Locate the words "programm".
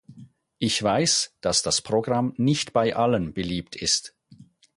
1.83-2.33